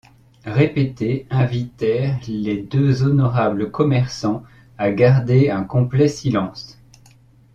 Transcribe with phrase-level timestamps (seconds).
[0.47, 4.41] répétés invitèrent les deux honorables commerçants
[4.79, 6.81] à garder un complet silence.